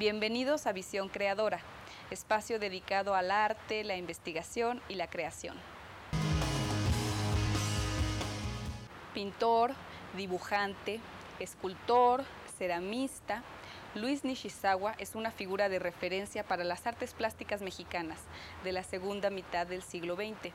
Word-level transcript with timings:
Bienvenidos 0.00 0.66
a 0.66 0.72
Visión 0.72 1.10
Creadora, 1.10 1.60
espacio 2.10 2.58
dedicado 2.58 3.14
al 3.14 3.30
arte, 3.30 3.84
la 3.84 3.98
investigación 3.98 4.80
y 4.88 4.94
la 4.94 5.10
creación. 5.10 5.54
Pintor, 9.12 9.72
dibujante, 10.16 11.00
escultor, 11.38 12.24
ceramista, 12.56 13.42
Luis 13.94 14.24
Nishizawa 14.24 14.94
es 14.98 15.16
una 15.16 15.32
figura 15.32 15.68
de 15.68 15.78
referencia 15.78 16.44
para 16.44 16.64
las 16.64 16.86
artes 16.86 17.12
plásticas 17.12 17.60
mexicanas 17.60 18.20
de 18.64 18.72
la 18.72 18.84
segunda 18.84 19.28
mitad 19.28 19.66
del 19.66 19.82
siglo 19.82 20.14
XX. 20.14 20.54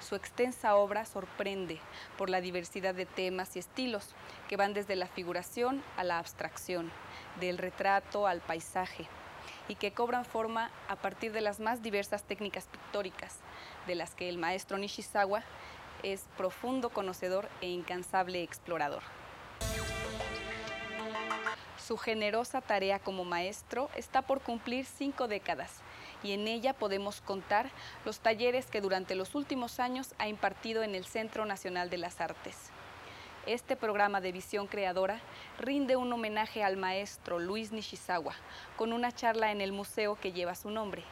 Su 0.00 0.14
extensa 0.14 0.76
obra 0.76 1.04
sorprende 1.04 1.80
por 2.16 2.30
la 2.30 2.40
diversidad 2.40 2.94
de 2.94 3.06
temas 3.06 3.56
y 3.56 3.58
estilos 3.58 4.14
que 4.48 4.56
van 4.56 4.72
desde 4.72 4.94
la 4.94 5.08
figuración 5.08 5.82
a 5.96 6.04
la 6.04 6.18
abstracción, 6.18 6.92
del 7.40 7.58
retrato 7.58 8.26
al 8.26 8.40
paisaje, 8.40 9.06
y 9.68 9.74
que 9.74 9.92
cobran 9.92 10.24
forma 10.24 10.70
a 10.88 10.96
partir 10.96 11.32
de 11.32 11.40
las 11.40 11.60
más 11.60 11.82
diversas 11.82 12.24
técnicas 12.24 12.66
pictóricas, 12.66 13.38
de 13.86 13.94
las 13.94 14.14
que 14.14 14.28
el 14.28 14.38
maestro 14.38 14.78
Nishizawa 14.78 15.42
es 16.02 16.26
profundo 16.36 16.90
conocedor 16.90 17.48
e 17.60 17.68
incansable 17.68 18.42
explorador. 18.42 19.02
Su 21.78 21.98
generosa 21.98 22.62
tarea 22.62 22.98
como 22.98 23.24
maestro 23.24 23.90
está 23.94 24.22
por 24.22 24.40
cumplir 24.40 24.86
cinco 24.86 25.28
décadas 25.28 25.82
y 26.22 26.32
en 26.32 26.48
ella 26.48 26.72
podemos 26.72 27.20
contar 27.20 27.70
los 28.06 28.20
talleres 28.20 28.66
que 28.66 28.80
durante 28.80 29.14
los 29.14 29.34
últimos 29.34 29.78
años 29.78 30.14
ha 30.18 30.28
impartido 30.28 30.82
en 30.82 30.94
el 30.94 31.04
Centro 31.04 31.44
Nacional 31.44 31.90
de 31.90 31.98
las 31.98 32.22
Artes. 32.22 32.70
Este 33.46 33.76
programa 33.76 34.22
de 34.22 34.32
visión 34.32 34.66
creadora 34.66 35.20
rinde 35.58 35.96
un 35.96 36.10
homenaje 36.10 36.64
al 36.64 36.78
maestro 36.78 37.38
Luis 37.38 37.72
Nishizawa 37.72 38.32
con 38.76 38.94
una 38.94 39.12
charla 39.12 39.52
en 39.52 39.60
el 39.60 39.70
museo 39.70 40.18
que 40.18 40.32
lleva 40.32 40.54
su 40.54 40.70
nombre, 40.70 41.02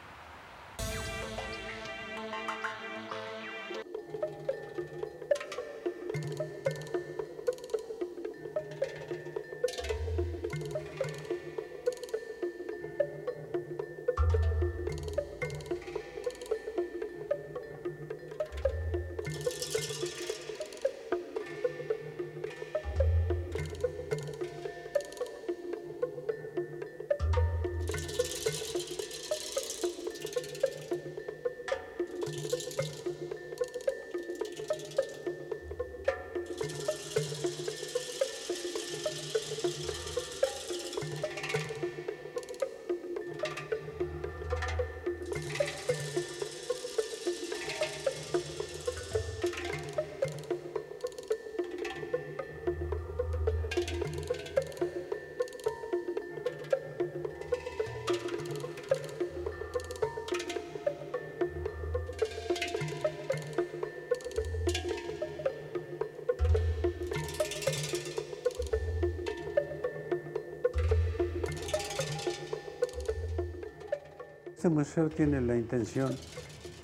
Este 74.63 74.73
museo 74.73 75.09
tiene 75.09 75.41
la 75.41 75.57
intención, 75.57 76.09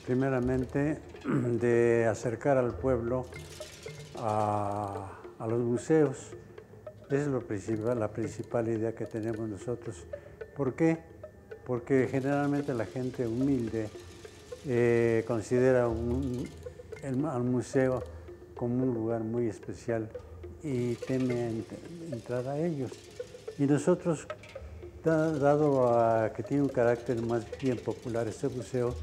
primeramente, 0.05 0.97
de 1.61 2.07
acercar 2.11 2.57
al 2.57 2.73
pueblo 2.73 3.25
a, 4.17 5.13
los 5.47 5.59
museos. 5.61 6.31
Es 7.09 7.27
lo 7.27 7.39
principal, 7.39 7.97
la 7.97 8.09
principal 8.09 8.67
idea 8.67 8.93
que 8.93 9.05
tenemos 9.05 9.47
nosotros. 9.47 9.95
¿Por 10.57 10.73
qué? 10.73 10.97
Porque 11.65 12.09
generalmente 12.11 12.73
la 12.73 12.85
gente 12.85 13.25
humilde 13.25 13.87
eh, 14.67 15.23
considera 15.25 15.85
al 15.85 17.43
museo 17.43 18.03
como 18.55 18.83
un 18.83 18.93
lugar 18.93 19.21
muy 19.21 19.47
especial 19.47 20.09
y 20.63 20.95
teme 20.95 21.63
entrar 22.11 22.45
a 22.45 22.57
ellos. 22.57 22.91
Y 23.57 23.63
nosotros 23.63 24.27
Dado 25.03 25.97
a 25.97 26.33
que 26.33 26.43
tiene 26.43 26.63
un 26.63 26.69
carácter 26.69 27.21
más 27.21 27.45
bien 27.61 27.77
popular 27.77 28.27
este 28.27 28.49
museo, 28.49 28.93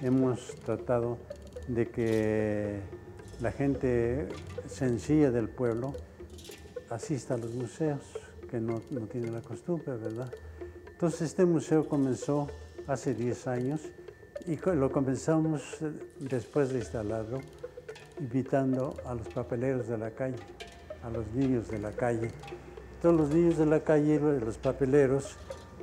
hemos 0.00 0.54
tratado 0.64 1.18
de 1.66 1.88
que 1.88 2.78
la 3.40 3.50
gente 3.50 4.28
sencilla 4.68 5.32
del 5.32 5.48
pueblo 5.48 5.94
asista 6.88 7.34
a 7.34 7.36
los 7.36 7.52
museos, 7.52 8.00
que 8.48 8.60
no, 8.60 8.80
no 8.90 9.08
tiene 9.08 9.32
la 9.32 9.40
costumbre, 9.40 9.96
¿verdad? 9.96 10.32
Entonces 10.88 11.22
este 11.22 11.44
museo 11.44 11.88
comenzó 11.88 12.46
hace 12.86 13.12
10 13.12 13.46
años 13.48 13.80
y 14.46 14.56
lo 14.56 14.92
comenzamos 14.92 15.78
después 16.20 16.68
de 16.68 16.78
instalarlo, 16.78 17.40
invitando 18.20 18.94
a 19.04 19.14
los 19.14 19.26
papeleros 19.28 19.88
de 19.88 19.98
la 19.98 20.12
calle, 20.12 20.38
a 21.02 21.10
los 21.10 21.26
niños 21.32 21.68
de 21.68 21.80
la 21.80 21.90
calle, 21.90 22.30
todos 23.00 23.16
los 23.16 23.30
niños 23.30 23.56
de 23.56 23.66
la 23.66 23.80
calle, 23.80 24.20
los 24.20 24.58
papeleros, 24.58 25.36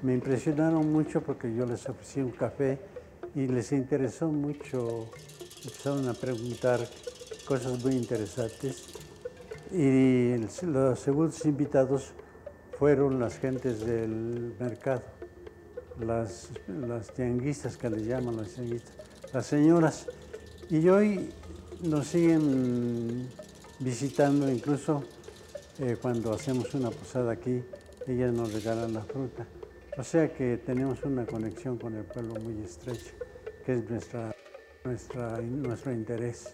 me 0.03 0.13
impresionaron 0.13 0.91
mucho 0.91 1.21
porque 1.21 1.53
yo 1.53 1.65
les 1.65 1.87
ofrecí 1.89 2.21
un 2.21 2.31
café 2.31 2.79
y 3.33 3.47
les 3.47 3.71
interesó 3.71 4.27
mucho, 4.27 5.09
empezaron 5.63 6.07
a 6.07 6.13
preguntar 6.13 6.79
cosas 7.47 7.83
muy 7.83 7.93
interesantes. 7.93 8.85
Y 9.71 10.35
los 10.63 10.99
segundos 10.99 11.43
invitados 11.45 12.13
fueron 12.77 13.19
las 13.19 13.39
gentes 13.39 13.85
del 13.85 14.53
mercado, 14.59 15.01
las, 15.99 16.49
tianguistas 17.15 17.75
que 17.77 17.89
les 17.89 18.05
llaman 18.05 18.37
las 18.37 18.53
tianguistas, 18.53 18.95
las 19.33 19.45
señoras. 19.45 20.07
Y 20.69 20.87
hoy 20.87 21.31
nos 21.81 22.07
siguen 22.07 23.27
visitando 23.79 24.49
incluso 24.49 25.03
eh, 25.79 25.95
cuando 26.01 26.33
hacemos 26.33 26.73
una 26.73 26.89
posada 26.89 27.33
aquí, 27.33 27.63
ellas 28.07 28.33
nos 28.33 28.51
regalan 28.53 28.93
la 28.93 29.01
fruta. 29.01 29.45
O 29.97 30.03
sea 30.03 30.33
que 30.33 30.57
tenemos 30.57 31.03
una 31.03 31.25
conexión 31.25 31.77
con 31.77 31.95
el 31.95 32.03
pueblo 32.03 32.35
muy 32.35 32.63
estrecha, 32.63 33.11
que 33.65 33.73
es 33.73 33.89
nuestra, 33.89 34.35
nuestra, 34.83 35.41
nuestro 35.41 35.91
interés. 35.91 36.51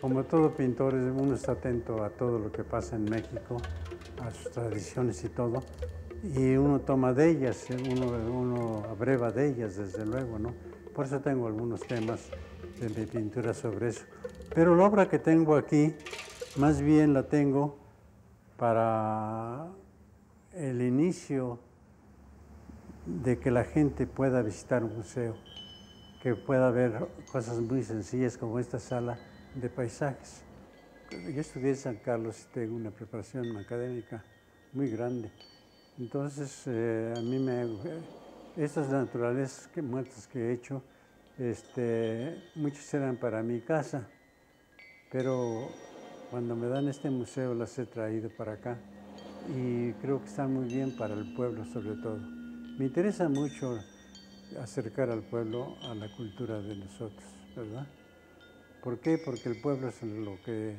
Como 0.00 0.24
todo 0.24 0.52
pintor, 0.52 0.94
uno 0.94 1.34
está 1.34 1.52
atento 1.52 2.02
a 2.02 2.10
todo 2.10 2.38
lo 2.38 2.50
que 2.50 2.64
pasa 2.64 2.96
en 2.96 3.04
México, 3.04 3.56
a 4.20 4.30
sus 4.32 4.50
tradiciones 4.50 5.22
y 5.24 5.28
todo, 5.28 5.62
y 6.24 6.56
uno 6.56 6.80
toma 6.80 7.12
de 7.12 7.30
ellas, 7.30 7.66
uno, 7.70 8.06
uno 8.06 8.84
abreva 8.90 9.30
de 9.30 9.50
ellas, 9.50 9.76
desde 9.76 10.04
luego, 10.04 10.40
¿no? 10.40 10.71
Por 10.94 11.06
eso 11.06 11.20
tengo 11.20 11.46
algunos 11.46 11.80
temas 11.80 12.28
de 12.78 13.06
pintura 13.06 13.54
sobre 13.54 13.88
eso. 13.88 14.04
Pero 14.54 14.76
la 14.76 14.84
obra 14.84 15.08
que 15.08 15.18
tengo 15.18 15.56
aquí, 15.56 15.94
más 16.56 16.82
bien 16.82 17.14
la 17.14 17.22
tengo 17.22 17.78
para 18.58 19.68
el 20.52 20.82
inicio 20.82 21.58
de 23.06 23.38
que 23.38 23.50
la 23.50 23.64
gente 23.64 24.06
pueda 24.06 24.42
visitar 24.42 24.84
un 24.84 24.96
museo, 24.96 25.34
que 26.22 26.34
pueda 26.34 26.70
ver 26.70 27.08
cosas 27.30 27.58
muy 27.58 27.82
sencillas 27.82 28.36
como 28.36 28.58
esta 28.58 28.78
sala 28.78 29.18
de 29.54 29.68
paisajes. 29.70 30.42
Yo 31.10 31.40
estudié 31.40 31.70
en 31.70 31.76
San 31.76 31.96
Carlos 31.96 32.46
y 32.48 32.52
tengo 32.52 32.76
una 32.76 32.90
preparación 32.90 33.56
académica 33.56 34.24
muy 34.72 34.90
grande. 34.90 35.30
Entonces, 35.98 36.64
eh, 36.66 37.14
a 37.16 37.20
mí 37.20 37.38
me 37.38 37.66
estas 38.56 38.90
naturales 38.90 39.68
que, 39.74 39.82
muertas 39.82 40.26
que 40.26 40.38
he 40.38 40.52
hecho, 40.52 40.82
este, 41.42 42.40
muchas 42.54 42.94
eran 42.94 43.16
para 43.16 43.42
mi 43.42 43.60
casa, 43.60 44.06
pero 45.10 45.68
cuando 46.30 46.54
me 46.54 46.68
dan 46.68 46.86
este 46.86 47.10
museo 47.10 47.52
las 47.52 47.76
he 47.78 47.86
traído 47.86 48.30
para 48.30 48.52
acá 48.52 48.78
y 49.48 49.92
creo 49.94 50.20
que 50.20 50.28
están 50.28 50.54
muy 50.54 50.66
bien 50.66 50.96
para 50.96 51.14
el 51.14 51.34
pueblo 51.34 51.64
sobre 51.64 51.96
todo. 51.96 52.18
Me 52.78 52.84
interesa 52.86 53.28
mucho 53.28 53.76
acercar 54.60 55.10
al 55.10 55.22
pueblo 55.22 55.76
a 55.82 55.94
la 55.94 56.08
cultura 56.16 56.60
de 56.60 56.76
nosotros, 56.76 57.24
¿verdad? 57.56 57.86
¿Por 58.82 59.00
qué? 59.00 59.18
Porque 59.18 59.48
el 59.48 59.60
pueblo 59.60 59.88
es 59.88 60.00
lo 60.02 60.40
que 60.44 60.76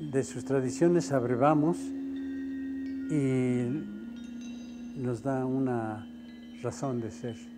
de 0.00 0.24
sus 0.24 0.44
tradiciones 0.44 1.12
abrevamos 1.12 1.76
y 3.10 3.64
nos 4.96 5.22
da 5.22 5.46
una 5.46 6.04
razón 6.62 7.00
de 7.00 7.10
ser. 7.12 7.55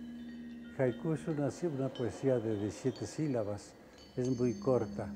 Haiku 0.79 1.11
es 1.11 1.27
una, 1.27 1.49
una 1.75 1.89
poesía 1.89 2.39
de 2.39 2.57
17 2.57 3.05
sílabas, 3.05 3.73
es 4.15 4.29
muy 4.39 4.53
corta, 4.53 5.09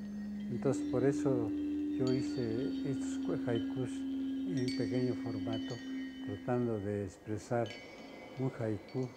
entonces 0.51 0.83
por 0.91 1.05
eso 1.05 1.49
yo 1.97 2.13
hice 2.13 2.89
estos 2.91 3.47
haikus 3.47 3.89
en 3.89 4.77
pequeño 4.77 5.13
formato, 5.23 5.75
tratando 6.25 6.79
de 6.79 7.05
expresar 7.05 7.69
un 8.39 8.51
haiku, 8.59 9.07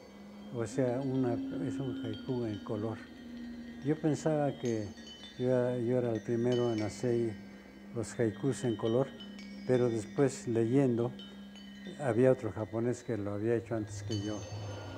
o 0.54 0.64
sea, 0.68 1.00
una, 1.00 1.32
es 1.32 1.80
un 1.80 2.00
haiku 2.04 2.44
en 2.44 2.62
color. 2.62 2.98
Yo 3.84 4.00
pensaba 4.00 4.56
que 4.60 4.86
yo, 5.40 5.48
era 5.48 6.14
el 6.14 6.22
primero 6.22 6.72
en 6.72 6.80
hacer 6.82 7.34
los 7.92 8.20
haikus 8.20 8.62
en 8.62 8.76
color, 8.76 9.08
pero 9.66 9.88
después 9.88 10.46
leyendo, 10.46 11.10
había 11.98 12.30
otro 12.30 12.52
japonés 12.52 13.02
que 13.02 13.16
lo 13.16 13.32
había 13.34 13.56
hecho 13.56 13.74
antes 13.74 14.04
que 14.04 14.20
yo, 14.20 14.38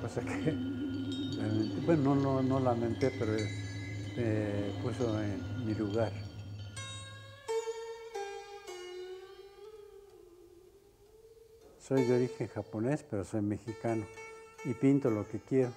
cosa 0.03 0.21
que, 0.21 0.88
bueno, 1.87 2.14
no, 2.14 2.43
no, 2.43 2.61
lamenté, 2.61 3.11
pero 3.11 3.32
me 4.17 4.82
puso 4.82 5.20
en 5.23 5.67
mi 5.67 5.75
lugar. 5.75 6.12
Soy 11.79 12.05
de 12.05 12.17
origen 12.17 12.49
japonés, 12.49 13.05
pero 13.08 13.25
soy 13.25 13.40
mexicano 13.40 14.05
y 14.64 14.75
pinto 14.75 15.11
lo 15.11 15.26
que 15.26 15.40
quiero. 15.40 15.70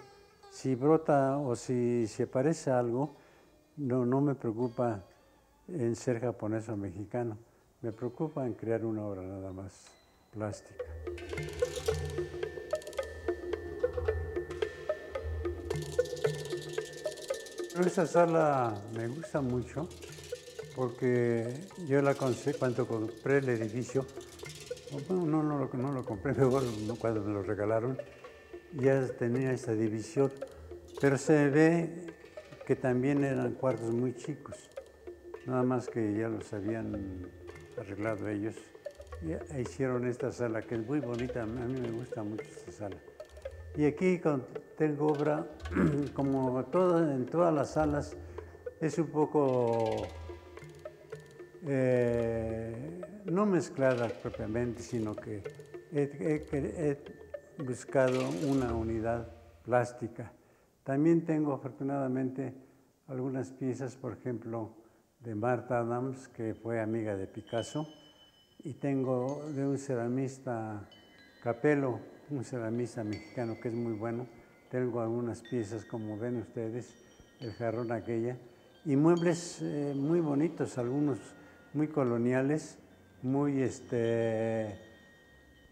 Si 0.52 0.76
brota 0.76 1.38
o 1.38 1.56
si 1.56 2.08
se 2.08 2.28
parece 2.28 2.72
a 2.72 2.80
algo, 2.80 3.16
no, 3.78 4.06
no 4.06 4.20
me 4.20 4.36
preocupa 4.36 5.04
en 5.68 5.96
ser 5.96 6.20
japonés 6.20 6.68
o 6.70 6.76
mexicano. 6.76 7.38
Me 7.82 7.92
preocupa 7.92 8.46
en 8.46 8.54
crear 8.54 8.84
una 8.86 9.06
obra 9.06 9.22
nada 9.22 9.54
más 9.54 9.86
plástica. 10.32 10.84
Esta 17.86 18.06
sala 18.06 18.82
me 18.96 19.08
gusta 19.08 19.42
mucho 19.42 19.90
porque 20.76 21.68
yo 21.88 22.02
la 22.02 22.16
conseguí 22.16 22.58
cuando 22.58 22.88
compré 22.88 23.40
el 23.40 23.50
edificio 23.50 24.06
bueno, 24.92 25.26
no, 25.26 25.44
no, 25.44 25.92
lo 25.94 26.04
compré 26.04 26.34
mejor 26.38 26.64
cuando 27.00 27.22
me 27.22 27.34
lo 27.34 27.44
regalaron. 27.44 27.98
Ya 28.74 29.08
tenía 29.08 29.52
esa 29.52 29.74
división, 29.74 30.32
pero 31.00 31.18
se 31.18 31.50
ve 31.50 32.08
que 32.66 32.76
también 32.76 33.24
eran 33.24 33.54
cuartos 33.54 33.92
muy 33.92 34.16
chicos, 34.16 34.56
nada 35.46 35.64
más 35.64 35.88
que 35.90 36.14
ya 36.14 36.30
los 36.30 36.52
habían 36.54 37.30
arreglado 37.78 38.28
ellos. 38.30 38.56
Y 39.22 39.60
hicieron 39.62 40.08
esta 40.08 40.32
sala 40.32 40.62
que 40.62 40.76
es 40.76 40.86
muy 40.86 41.00
bonita, 41.00 41.44
a 41.44 41.46
mí 41.46 41.80
me 41.80 41.92
gusta 41.92 42.24
mucho 42.24 42.44
esta 42.44 42.72
sala. 42.72 42.98
Y 43.76 43.86
aquí 43.86 44.22
tengo 44.78 45.08
obra, 45.08 45.48
como 46.14 46.60
en 46.60 47.26
todas 47.26 47.54
las 47.54 47.72
salas, 47.72 48.18
es 48.82 48.98
un 48.98 49.08
poco 49.08 50.08
eh, 51.64 53.02
no 53.26 53.46
mezcladas 53.46 54.14
propiamente, 54.14 54.82
sino 54.82 55.16
que 55.16 55.44
he, 55.94 56.98
buscado 57.60 58.28
una 58.48 58.74
unidad 58.74 59.28
plástica. 59.64 60.34
También 60.84 61.24
tengo 61.26 61.54
afortunadamente 61.54 62.56
algunas 63.08 63.52
piezas, 63.52 63.96
por 63.96 64.14
ejemplo, 64.14 64.76
de 65.20 65.36
Martha 65.36 65.80
Adams, 65.80 66.28
que 66.30 66.56
fue 66.56 66.82
amiga 66.82 67.16
de 67.16 67.28
Picasso, 67.28 67.88
y 68.60 68.74
tengo 68.74 69.46
de 69.52 69.68
un 69.68 69.78
ceramista 69.78 70.90
Capello, 71.44 72.00
un 72.32 72.44
ceramista 72.46 73.04
mexicano 73.04 73.60
que 73.60 73.68
es 73.70 73.74
muy 73.74 73.94
bueno. 73.94 74.26
Tengo 74.70 75.02
algunas 75.02 75.42
piezas, 75.42 75.84
como 75.86 76.18
ven 76.18 76.38
ustedes, 76.38 76.96
el 77.42 77.52
jarrón 77.54 77.92
aquella, 77.92 78.38
y 78.86 78.96
muebles 78.96 79.60
eh, 79.62 79.94
muy 79.96 80.22
bonitos, 80.22 80.78
algunos 80.78 81.20
muy 81.74 81.88
coloniales, 81.88 82.78
muy, 83.22 83.62
este, 83.62 84.80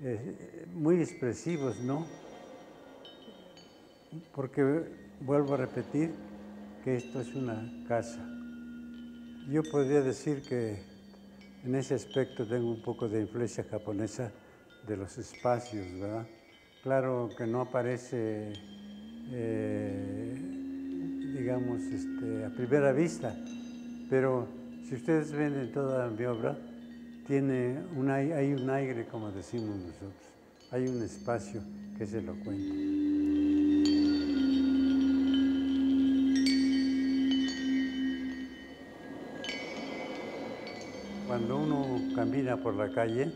eh, 0.01 0.65
muy 0.73 1.01
expresivos, 1.01 1.79
¿no? 1.79 2.06
Porque 4.35 4.83
vuelvo 5.21 5.53
a 5.53 5.57
repetir 5.57 6.13
que 6.83 6.97
esto 6.97 7.21
es 7.21 7.33
una 7.35 7.85
casa. 7.88 8.25
Yo 9.50 9.63
podría 9.63 10.01
decir 10.01 10.44
que 10.44 10.83
en 11.63 11.75
ese 11.75 11.95
aspecto 11.95 12.47
tengo 12.47 12.69
un 12.69 12.81
poco 12.81 13.07
de 13.07 13.21
influencia 13.21 13.63
japonesa 13.63 14.31
de 14.88 14.97
los 14.97 15.17
espacios, 15.17 15.88
¿verdad? 16.00 16.27
Claro 16.81 17.29
que 17.37 17.45
no 17.45 17.59
aparece, 17.59 18.53
eh, 19.31 20.33
digamos, 21.33 21.81
este, 21.81 22.45
a 22.45 22.49
primera 22.51 22.93
vista, 22.93 23.35
pero 24.09 24.47
si 24.87 24.95
ustedes 24.95 25.33
ven 25.33 25.55
en 25.55 25.73
toda 25.73 26.09
mi 26.09 26.23
obra, 26.23 26.57
tiene 27.27 27.83
un, 27.97 28.09
hay 28.09 28.53
un 28.53 28.69
aire, 28.69 29.05
como 29.07 29.29
decimos 29.29 29.75
nosotros, 29.75 30.13
hay 30.71 30.87
un 30.87 31.03
espacio 31.03 31.61
que 31.97 32.05
es 32.05 32.13
elocuente. 32.13 32.89
Cuando 41.27 41.57
uno 41.57 42.15
camina 42.15 42.55
por 42.55 42.73
la 42.73 42.89
calle, 42.89 43.33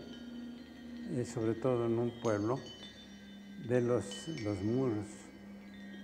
eh, 1.11 1.25
sobre 1.25 1.55
todo 1.55 1.87
en 1.87 1.99
un 1.99 2.09
pueblo, 2.21 2.57
ve 3.67 3.81
los, 3.81 4.27
los 4.43 4.61
muros. 4.61 5.07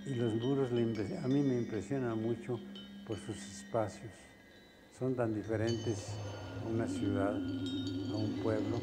Y 0.06 0.14
los 0.14 0.34
muros 0.34 0.70
a 0.70 1.28
mí 1.28 1.42
me 1.42 1.58
impresionan 1.58 2.20
mucho 2.20 2.58
por 3.06 3.18
sus 3.18 3.36
espacios 3.36 4.10
son 5.00 5.14
tan 5.14 5.34
diferentes 5.34 6.08
a 6.62 6.68
una 6.68 6.86
ciudad, 6.86 7.34
a 7.34 8.16
un 8.16 8.38
pueblo, 8.42 8.78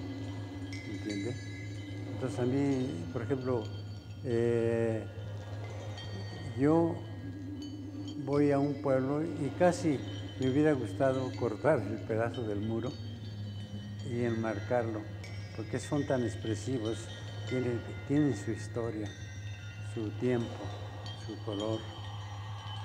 ¿entiende? 0.92 1.36
Entonces 2.12 2.40
a 2.40 2.46
mí, 2.46 3.06
por 3.14 3.22
ejemplo, 3.22 3.64
eh, 4.24 5.06
yo 6.60 6.96
voy 8.26 8.50
a 8.50 8.58
un 8.58 8.82
pueblo 8.82 9.24
y 9.24 9.50
casi 9.60 10.00
me 10.40 10.50
hubiera 10.50 10.74
gustado 10.74 11.32
cortar 11.40 11.82
el 11.82 12.00
pedazo 12.08 12.42
del 12.48 12.62
muro 12.62 12.92
y 14.10 14.24
enmarcarlo, 14.24 15.02
porque 15.56 15.80
son 15.80 16.08
tan 16.08 16.24
expresivos, 16.24 16.98
tienen, 17.50 17.82
tienen 18.08 18.36
su 18.36 18.52
historia, 18.52 19.08
su 19.94 20.10
tiempo, 20.20 20.48
su 21.26 21.38
color. 21.46 21.80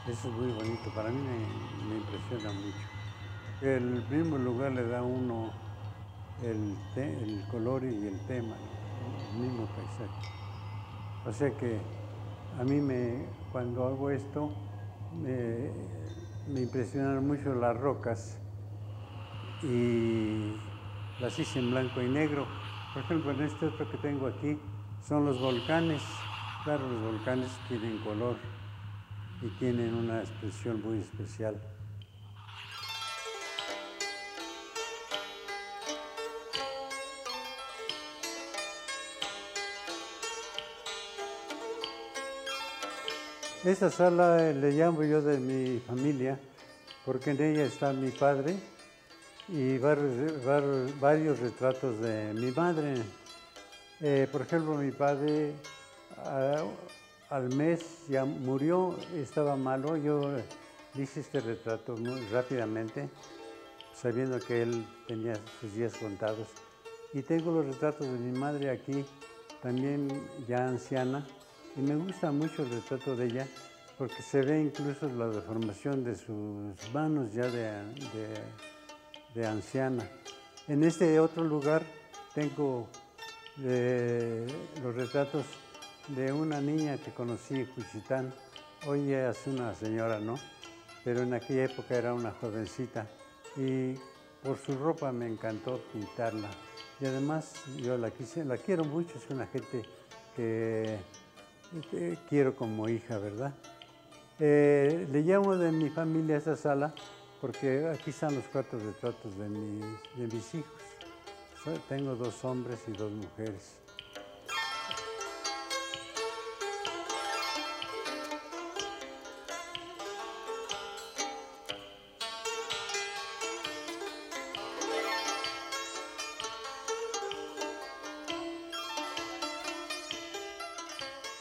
Eso 0.08 0.28
es 0.28 0.34
muy 0.34 0.52
bonito, 0.52 0.92
para 0.94 1.10
mí 1.10 1.20
me 1.20 1.96
impresiona 1.96 2.52
mucho. 2.52 2.92
El 3.62 4.04
mismo 4.08 4.38
lugar 4.38 4.72
le 4.72 4.86
da 4.86 5.02
uno 5.02 5.52
el, 6.42 6.76
el 6.96 7.44
color 7.50 7.84
y 7.84 8.06
el 8.06 8.18
tema, 8.26 8.56
el 9.30 9.40
mismo 9.40 9.66
paisaje. 9.66 10.28
O 11.24 11.32
sea 11.32 11.50
que 11.56 11.78
a 12.58 12.64
mí 12.64 12.80
me, 12.80 13.24
cuando 13.52 13.86
hago 13.86 14.10
esto, 14.10 14.50
me, 15.22 15.70
me 16.52 16.62
impresionan 16.62 17.26
mucho 17.26 17.54
las 17.54 17.76
rocas 17.76 18.38
y 19.62 20.54
las 21.20 21.38
hice 21.38 21.60
en 21.60 21.70
blanco 21.70 22.02
y 22.02 22.08
negro. 22.08 22.46
Por 22.92 23.02
ejemplo, 23.02 23.30
en 23.32 23.40
este 23.42 23.66
otro 23.66 23.90
que 23.90 23.96
tengo 23.98 24.26
aquí 24.26 24.58
son 25.08 25.24
los 25.24 25.40
volcanes. 25.40 26.02
Claro, 26.64 26.86
los 26.86 27.02
volcanes 27.02 27.48
tienen 27.66 27.98
color 27.98 28.36
y 29.40 29.48
tienen 29.58 29.94
una 29.94 30.20
expresión 30.20 30.82
muy 30.82 30.98
especial. 30.98 31.60
Esta 43.64 43.90
sala 43.90 44.36
le 44.52 44.72
llamo 44.72 45.02
yo 45.04 45.22
de 45.22 45.38
mi 45.38 45.78
familia 45.80 46.38
porque 47.06 47.30
en 47.30 47.40
ella 47.40 47.64
está 47.64 47.92
mi 47.92 48.10
padre 48.10 48.56
y 49.52 49.76
varios, 49.76 51.38
retratos 51.38 52.00
de 52.00 52.32
mi 52.32 52.50
madre. 52.52 52.94
Eh, 54.00 54.26
por 54.32 54.40
ejemplo, 54.40 54.76
mi 54.76 54.90
padre 54.90 55.52
al 57.28 57.54
mes 57.54 58.06
ya 58.08 58.24
murió, 58.24 58.96
estaba 59.14 59.54
malo. 59.56 59.98
Yo 59.98 60.22
hice 60.94 61.20
este 61.20 61.40
retrato 61.40 61.98
muy 61.98 62.18
rápidamente, 62.32 63.10
sabiendo 63.94 64.40
que 64.40 64.62
él 64.62 64.86
tenía 65.06 65.34
sus 65.60 65.74
días 65.74 65.96
contados. 65.98 66.48
Y 67.12 67.20
tengo 67.20 67.52
los 67.52 67.66
retratos 67.66 68.06
de 68.06 68.18
mi 68.18 68.38
madre 68.38 68.70
aquí, 68.70 69.04
también 69.62 70.08
ya 70.48 70.66
anciana, 70.66 71.26
y 71.76 71.82
me 71.82 71.94
gusta 71.96 72.32
mucho 72.32 72.62
el 72.62 72.70
retrato 72.70 73.16
de 73.16 73.26
ella 73.26 73.46
porque 73.98 74.22
se 74.22 74.40
ve 74.40 74.62
incluso 74.62 75.08
la 75.10 75.28
deformación 75.28 76.02
de 76.02 76.16
sus 76.16 76.92
manos 76.92 77.32
ya 77.34 77.46
de 77.46 77.82
anciana. 79.40 80.08
En 80.68 80.84
este 80.84 81.18
otro 81.18 81.42
lugar 81.44 81.82
tengo 82.34 82.88
eh, 83.62 84.46
los 84.82 84.94
retratos 84.94 85.44
de 86.08 86.32
una 86.32 86.60
niña 86.60 86.98
que 86.98 87.12
conocí 87.12 87.54
en 87.54 87.66
Cuchitán. 87.66 88.32
Hoy 88.86 89.12
es 89.12 89.46
una 89.46 89.74
señora, 89.74 90.20
¿no? 90.20 90.38
Pero 91.04 91.22
en 91.22 91.34
aquella 91.34 91.64
época 91.64 91.96
era 91.96 92.14
una 92.14 92.32
jovencita 92.32 93.06
y 93.56 93.94
por 94.42 94.58
su 94.58 94.76
ropa 94.76 95.12
me 95.12 95.26
encantó 95.26 95.80
pintarla. 95.92 96.48
Y 97.00 97.06
además 97.06 97.54
yo 97.78 97.96
la, 97.98 98.10
quise, 98.10 98.44
la 98.44 98.56
quiero 98.56 98.84
mucho, 98.84 99.18
es 99.18 99.30
una 99.30 99.46
gente 99.46 99.82
que, 100.36 100.98
quiero 102.28 102.54
como 102.54 102.88
hija, 102.88 103.18
¿verdad? 103.18 103.52
Eh, 104.38 105.06
le 105.10 105.22
llamo 105.22 105.56
de 105.56 105.72
mi 105.72 105.90
familia 105.90 106.36
a 106.36 106.38
esta 106.38 106.56
sala 106.56 106.94
porque 107.42 107.88
aquí 107.92 108.10
están 108.10 108.36
los 108.36 108.44
cuatro 108.52 108.78
retratos 108.78 109.36
de 109.36 109.48
mis 109.48 110.54
hijos. 110.54 110.72
Tengo 111.88 112.14
dos 112.14 112.44
hombres 112.44 112.78
y 112.86 112.92
dos 112.92 113.10
mujeres. 113.10 113.78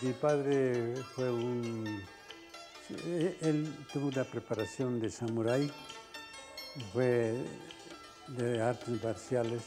Mi 0.02 0.14
padre 0.14 0.96
fue 1.14 1.30
un... 1.30 2.04
Él 3.42 3.74
tuvo 3.92 4.08
una 4.08 4.24
preparación 4.24 5.00
de 5.00 5.10
samurái, 5.10 5.72
fue 6.94 7.36
de 8.28 8.62
artes 8.62 9.04
marciales, 9.04 9.64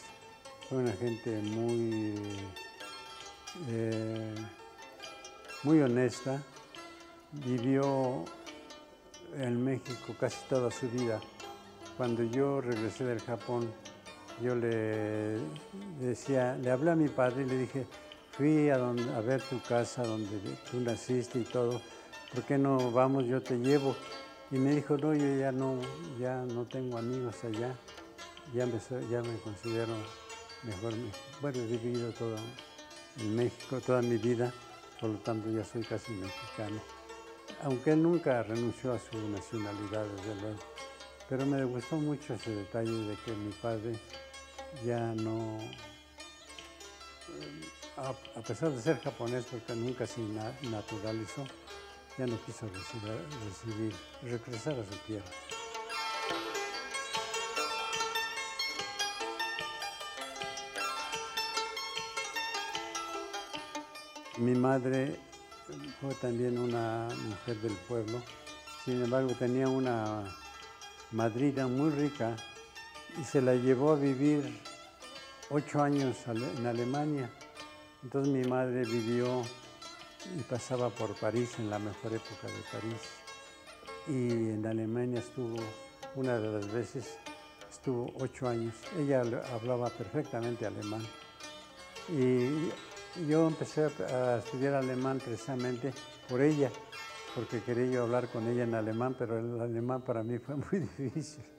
fue 0.68 0.78
una 0.78 0.92
gente 0.92 1.40
muy, 1.42 2.14
eh, 3.68 4.34
muy 5.62 5.80
honesta, 5.80 6.42
vivió 7.32 8.24
en 9.36 9.64
México 9.64 10.14
casi 10.18 10.38
toda 10.48 10.70
su 10.70 10.88
vida. 10.88 11.20
Cuando 11.96 12.22
yo 12.24 12.60
regresé 12.60 13.04
del 13.04 13.20
Japón, 13.20 13.72
yo 14.42 14.54
le 14.54 15.38
decía, 16.00 16.56
le 16.56 16.70
hablé 16.70 16.90
a 16.90 16.96
mi 16.96 17.08
padre 17.08 17.42
y 17.42 17.46
le 17.46 17.58
dije, 17.58 17.86
fui 18.32 18.68
a, 18.70 18.76
a 18.76 19.20
ver 19.20 19.42
tu 19.42 19.60
casa 19.60 20.02
donde 20.02 20.38
tú 20.70 20.80
naciste 20.80 21.38
y 21.38 21.44
todo, 21.44 21.80
¿por 22.34 22.44
qué 22.44 22.58
no 22.58 22.90
vamos, 22.90 23.24
yo 23.26 23.40
te 23.42 23.56
llevo? 23.58 23.94
Y 24.50 24.58
me 24.58 24.74
dijo, 24.74 24.96
no, 24.98 25.14
yo 25.14 25.38
ya 25.38 25.52
no, 25.52 25.78
ya 26.18 26.36
no 26.42 26.64
tengo 26.64 26.98
amigos 26.98 27.36
allá, 27.44 27.74
ya 28.52 28.66
me, 28.66 28.80
ya 29.08 29.22
me 29.22 29.38
considero 29.38 29.94
mejor. 30.64 30.92
Bueno, 31.40 31.58
he 31.58 31.66
vivido 31.66 32.10
todo 32.12 32.36
en 33.18 33.36
México 33.36 33.80
toda 33.80 34.02
mi 34.02 34.16
vida, 34.16 34.52
por 35.00 35.10
lo 35.10 35.18
tanto 35.18 35.50
ya 35.50 35.64
soy 35.64 35.82
casi 35.82 36.12
mexicano. 36.12 36.80
Aunque 37.62 37.92
él 37.92 38.02
nunca 38.02 38.42
renunció 38.42 38.92
a 38.92 38.98
su 38.98 39.16
nacionalidad, 39.28 40.04
desde 40.16 40.40
luego. 40.40 40.58
Pero 41.28 41.46
me 41.46 41.64
gustó 41.64 41.96
mucho 41.96 42.34
ese 42.34 42.54
detalle 42.54 42.90
de 42.90 43.16
que 43.24 43.32
mi 43.32 43.52
padre 43.52 43.94
ya 44.84 45.14
no 45.14 45.58
a, 47.96 48.40
pesar 48.42 48.70
de 48.70 48.82
ser 48.82 49.00
japonés, 49.00 49.44
porque 49.50 49.74
nunca 49.74 50.06
se 50.06 50.20
naturalizó, 50.70 51.46
ya 52.16 52.26
no 52.26 52.40
quiso 52.44 52.68
recibir, 52.68 53.92
regresar 54.22 54.74
a 54.74 54.84
su 54.84 54.98
tierra. 55.06 55.24
Mi 64.38 64.54
madre 64.54 65.18
fue 66.00 66.14
también 66.14 66.58
una 66.58 67.08
mujer 67.28 67.56
del 67.60 67.74
pueblo, 67.88 68.22
sin 68.84 69.02
embargo 69.02 69.32
tenía 69.38 69.68
una 69.68 70.24
madrina 71.12 71.66
muy 71.66 71.90
rica 71.90 72.36
y 73.20 73.24
se 73.24 73.40
la 73.40 73.54
llevó 73.54 73.92
a 73.92 73.96
vivir 73.96 74.60
ocho 75.50 75.82
años 75.82 76.16
en 76.26 76.66
Alemania. 76.66 77.30
Entonces 78.02 78.32
mi 78.32 78.42
madre 78.48 78.84
vivió 78.84 79.44
y 80.36 80.42
pasaba 80.42 80.90
por 80.90 81.14
París 81.14 81.50
en 81.58 81.70
la 81.70 81.78
mejor 81.78 82.14
época 82.14 82.46
de 82.46 82.62
París. 82.72 83.00
Y 84.06 84.50
en 84.52 84.66
Alemania 84.66 85.20
estuvo, 85.20 85.56
una 86.14 86.38
de 86.38 86.52
las 86.52 86.72
veces, 86.72 87.18
estuvo 87.70 88.12
ocho 88.20 88.48
años. 88.48 88.74
Ella 88.98 89.22
hablaba 89.52 89.88
perfectamente 89.90 90.66
alemán. 90.66 91.02
Y 92.08 92.70
yo 93.28 93.48
empecé 93.48 93.84
a 93.84 94.38
estudiar 94.38 94.74
alemán 94.74 95.20
precisamente 95.24 95.92
por 96.28 96.40
ella, 96.42 96.70
porque 97.34 97.60
quería 97.62 97.86
yo 97.86 98.02
hablar 98.02 98.28
con 98.28 98.46
ella 98.48 98.64
en 98.64 98.74
alemán, 98.74 99.14
pero 99.18 99.38
el 99.38 99.60
alemán 99.60 100.02
para 100.02 100.22
mí 100.22 100.38
fue 100.38 100.56
muy 100.56 100.80
difícil. 100.98 101.53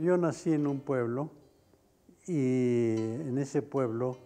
Yo 0.00 0.16
nací 0.16 0.54
en 0.54 0.66
un 0.66 0.80
pueblo 0.80 1.30
y 2.26 2.94
en 2.96 3.36
ese 3.36 3.60
pueblo 3.60 4.16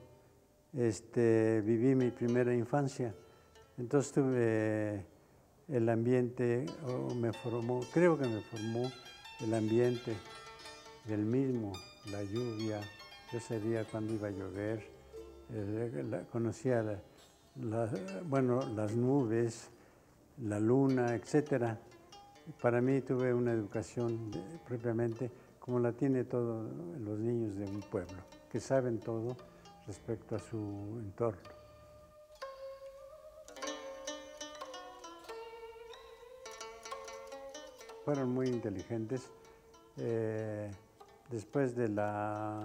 este, 0.73 1.63
viví 1.63 1.97
mi 1.97 2.13
primera 2.13 2.55
infancia. 2.55 3.13
Entonces 3.77 4.13
tuve 4.13 5.05
el 5.67 5.89
ambiente, 5.89 6.65
me 7.17 7.33
formó, 7.33 7.81
creo 7.93 8.17
que 8.17 8.29
me 8.29 8.41
formó 8.43 8.89
el 9.41 9.53
ambiente 9.53 10.15
del 11.09 11.25
mismo, 11.25 11.73
la 12.13 12.23
lluvia, 12.23 12.81
yo 13.33 13.41
sabía 13.41 13.85
cuándo 13.85 14.15
iba 14.15 14.29
a 14.29 14.31
llover, 14.31 14.89
conocía 16.31 17.03
bueno, 18.27 18.61
las 18.77 18.95
nubes, 18.95 19.71
la 20.41 20.61
luna, 20.61 21.17
etc. 21.17 21.77
Para 22.63 22.81
mí 22.81 23.01
tuve 23.01 23.35
una 23.35 23.51
educación 23.51 24.31
propiamente 24.69 25.33
como 25.65 25.79
la 25.79 25.93
tiene 25.93 26.25
todos 26.25 26.71
los 27.01 27.19
niños 27.19 27.57
de 27.57 27.65
un 27.65 27.81
pueblo, 27.81 28.19
que 28.51 28.61
saben 28.61 29.01
todo 29.01 29.35
respecto 29.87 30.37
a 30.37 30.39
su 30.39 30.59
entorno. 31.01 31.41
Fueron 38.05 38.29
muy 38.29 38.49
inteligentes. 38.49 39.31
Eh, 39.97 40.71
después 41.31 41.75
de 41.75 41.89
la, 41.89 42.63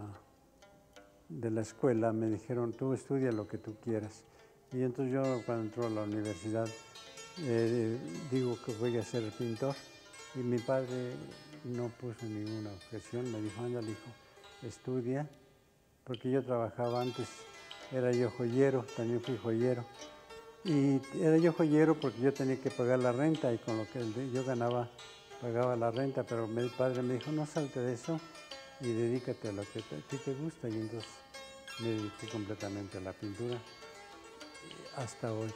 de 1.30 1.52
la 1.52 1.62
escuela 1.62 2.12
me 2.12 2.28
dijeron, 2.28 2.74
tú 2.74 2.92
estudia 2.92 3.32
lo 3.32 3.48
que 3.48 3.60
tú 3.60 3.78
quieras. 3.82 4.26
Y 4.74 4.84
entonces 4.84 5.14
yo 5.14 5.24
cuando 5.46 5.64
entró 5.64 5.86
a 5.86 5.90
la 5.90 6.04
universidad 6.04 6.68
eh, 7.44 7.98
digo 8.30 8.58
que 8.66 8.74
voy 8.74 8.98
a 8.98 9.04
ser 9.04 9.24
pintor. 9.32 9.76
Y 10.36 10.40
mi 10.40 10.58
padre 10.58 11.14
no 11.64 11.90
puso 11.90 12.26
ninguna 12.26 12.72
objeción, 12.72 13.32
me 13.32 13.42
dijo, 13.42 13.62
anda, 13.62 13.82
hijo, 13.82 14.12
estudia, 14.64 15.28
porque 16.04 16.32
yo 16.32 16.44
trabajaba 16.44 17.02
antes, 17.02 17.28
era 17.92 18.12
yo 18.12 18.32
joyero, 18.32 18.86
también 18.96 19.22
fui 19.22 19.38
joyero. 19.38 19.86
Y 20.66 21.00
era 21.20 21.38
yo 21.38 21.54
joyero 21.54 21.96
porque 21.96 22.20
yo 22.20 22.34
tenía 22.34 22.60
que 22.60 22.70
pagar 22.70 23.00
la 23.00 23.12
renta 23.12 23.54
y 23.54 23.58
con 23.60 23.78
lo 23.78 23.88
que 23.90 24.00
yo 24.32 24.44
ganaba 24.44 24.90
pagaba 25.42 25.76
la 25.76 25.92
renta, 25.92 26.24
pero 26.24 26.48
mi 26.48 26.68
padre 26.70 27.02
me 27.02 27.14
dijo, 27.16 27.32
no 27.32 27.46
salte 27.46 27.80
de 27.80 27.94
eso 27.94 28.20
y 28.82 28.92
dedícate 28.92 29.50
a 29.50 29.52
lo 29.52 29.64
que 29.64 29.80
a 29.80 30.08
ti 30.10 30.18
te 30.18 30.34
gusta. 30.34 30.70
Y 30.70 30.74
entonces 30.74 31.10
me 31.80 31.90
dediqué 31.90 32.28
completamente 32.30 32.98
a 32.98 33.02
la 33.02 33.14
pintura 33.14 33.58
hasta 34.98 35.34
hoy. 35.34 35.52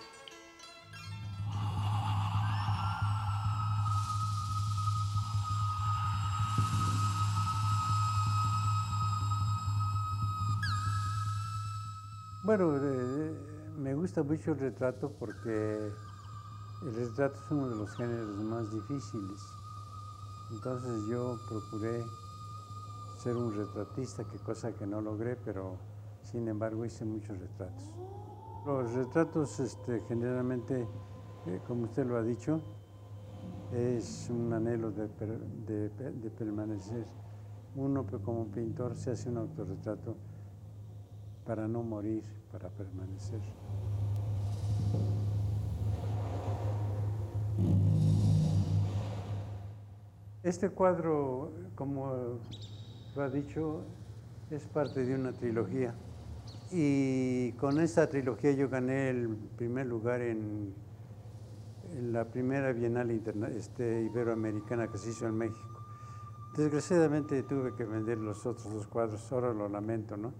Bueno, 12.43 12.73
me 13.77 13.95
gusta 13.95 14.21
mucho 14.21 14.51
el 14.51 14.59
retrato 14.59 15.09
porque 15.17 15.89
el 16.81 16.93
retrato 16.93 17.39
es 17.39 17.51
uno 17.51 17.69
de 17.69 17.75
los 17.77 17.95
géneros 17.95 18.35
más 18.35 18.69
difíciles. 18.69 19.39
Entonces 20.51 21.07
yo 21.07 21.37
procuré 21.47 22.03
ser 23.17 23.37
un 23.37 23.55
retratista, 23.55 24.25
que 24.25 24.39
cosa 24.39 24.73
que 24.73 24.85
no 24.85 24.99
logré, 24.99 25.37
pero 25.37 25.77
sin 26.21 26.49
embargo 26.49 26.83
hice 26.83 27.05
muchos 27.05 27.39
retratos. 27.39 27.93
Los 28.65 28.91
retratos 28.91 29.61
este, 29.61 30.01
generalmente, 30.09 30.85
eh, 31.45 31.61
como 31.65 31.85
usted 31.85 32.05
lo 32.05 32.17
ha 32.17 32.23
dicho, 32.23 32.59
es 33.71 34.27
un 34.29 34.51
anhelo 34.51 34.91
de, 34.91 35.07
permanecer 36.37 37.05
uno 37.75 38.05
como 38.21 38.47
pintor 38.47 38.97
se 38.97 39.11
hace 39.11 39.29
un 39.29 39.37
autorretrato 39.37 40.17
para 41.45 41.67
no 41.67 41.83
morir, 41.83 42.23
para 42.51 42.69
permanecer. 42.69 43.41
Este 50.43 50.69
cuadro, 50.69 51.51
como 51.75 52.39
lo 53.15 53.21
ha 53.21 53.29
dicho, 53.29 53.81
es 54.49 54.67
parte 54.67 55.05
de 55.05 55.15
una 55.15 55.31
trilogía. 55.31 55.95
Y 56.71 57.51
con 57.53 57.79
esta 57.79 58.09
trilogía 58.09 58.51
yo 58.51 58.67
gané 58.67 59.09
el 59.09 59.29
primer 59.55 59.85
lugar 59.85 60.21
en, 60.21 60.73
la 62.11 62.25
primera 62.25 62.73
Bienal 62.73 63.11
este, 63.55 64.01
Iberoamericana 64.03 64.87
que 64.87 64.97
se 64.97 65.11
hizo 65.11 65.27
en 65.27 65.37
México. 65.37 65.79
Desgraciadamente 66.57 67.43
tuve 67.43 67.75
que 67.75 67.85
vender 67.85 68.17
los 68.17 68.45
otros 68.45 68.73
dos 68.73 68.87
cuadros, 68.87 69.31
ahora 69.31 69.53
lo 69.53 69.69
lamento, 69.69 70.17
¿no? 70.17 70.33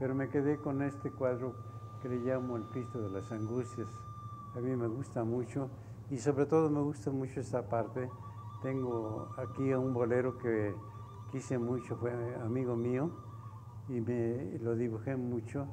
Pero 0.00 0.16
me 0.16 0.28
quedé 0.28 0.58
con 0.58 0.82
este 0.82 1.12
cuadro 1.12 1.54
que 2.02 2.08
le 2.08 2.16
llamo 2.16 2.56
El 2.56 2.64
Cristo 2.64 3.00
de 3.00 3.10
las 3.10 3.30
Angustias. 3.30 3.88
A 4.56 4.60
mí 4.60 4.74
me 4.74 4.88
gusta 4.88 5.22
mucho 5.22 5.70
y 6.10 6.18
sobre 6.18 6.46
todo 6.46 6.68
me 6.70 6.80
gusta 6.80 7.12
mucho 7.12 7.38
esta 7.38 7.68
parte 7.68 8.10
tengo 8.62 9.28
aquí 9.38 9.72
a 9.72 9.78
un 9.78 9.94
bolero 9.94 10.36
que 10.36 10.74
quise 11.32 11.58
mucho, 11.58 11.96
fue 11.96 12.12
amigo 12.36 12.76
mío 12.76 13.10
y 13.88 14.00
me 14.00 14.58
lo 14.58 14.76
dibujé 14.76 15.16
mucho. 15.16 15.66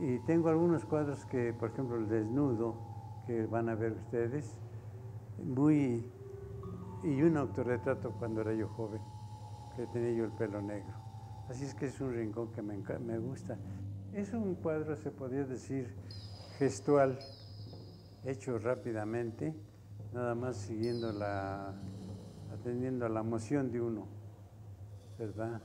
Y 0.00 0.18
tengo 0.20 0.48
algunos 0.48 0.84
cuadros 0.84 1.24
que, 1.26 1.52
por 1.52 1.70
ejemplo, 1.70 1.96
el 1.96 2.08
desnudo, 2.08 2.74
que 3.26 3.46
van 3.46 3.68
a 3.68 3.74
ver 3.74 3.92
ustedes, 3.92 4.58
muy 5.42 6.10
y 7.02 7.22
un 7.22 7.36
autorretrato 7.36 8.12
cuando 8.12 8.42
era 8.42 8.52
yo 8.54 8.68
joven, 8.68 9.00
que 9.76 9.86
tenía 9.86 10.12
yo 10.12 10.24
el 10.24 10.32
pelo 10.32 10.60
negro. 10.60 11.09
Así 11.50 11.64
es 11.64 11.74
que 11.74 11.86
es 11.86 12.00
un 12.00 12.14
rincón 12.14 12.52
que 12.52 12.62
me, 12.62 12.78
me 13.00 13.18
gusta. 13.18 13.58
Es 14.14 14.32
un 14.32 14.54
cuadro, 14.54 14.94
se 14.94 15.10
podría 15.10 15.42
decir, 15.42 15.92
gestual, 16.58 17.18
hecho 18.24 18.56
rápidamente, 18.56 19.52
nada 20.14 20.36
más 20.36 20.56
siguiendo 20.56 21.12
la, 21.12 21.74
atendiendo 22.52 23.04
a 23.04 23.08
la 23.08 23.18
emoción 23.18 23.72
de 23.72 23.80
uno, 23.80 24.06
¿verdad? 25.18 25.60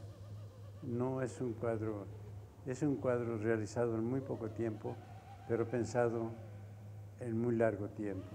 No 0.82 1.22
es 1.22 1.40
un 1.40 1.54
cuadro, 1.54 2.08
es 2.66 2.82
un 2.82 2.96
cuadro 2.96 3.38
realizado 3.38 3.94
en 3.94 4.06
muy 4.06 4.22
poco 4.22 4.50
tiempo, 4.50 4.96
pero 5.48 5.68
pensado 5.68 6.32
en 7.20 7.40
muy 7.40 7.56
largo 7.58 7.90
tiempo, 7.90 8.32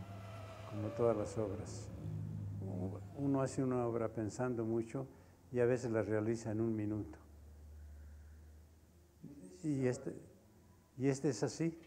como 0.71 0.87
todas 0.91 1.17
las 1.17 1.37
obras. 1.37 1.89
Uno 3.17 3.43
hace 3.43 3.61
una 3.61 3.85
obra 3.89 4.09
pensando 4.09 4.65
mucho 4.65 5.09
y 5.51 5.59
a 5.59 5.67
veces 5.67 5.91
la 5.91 6.03
realiza 6.03 6.53
en 6.53 6.61
un 6.61 6.77
minuto. 6.77 7.19
Y 9.63 9.87
este, 9.87 10.13
y 10.97 11.09
este 11.09 11.29
es 11.29 11.43
así. 11.43 11.79